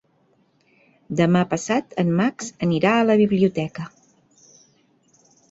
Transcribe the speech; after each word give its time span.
Demà 1.19 1.43
passat 1.51 1.93
en 2.05 2.09
Max 2.21 2.49
anirà 2.69 2.95
a 2.95 3.05
la 3.11 3.19
biblioteca. 3.21 3.87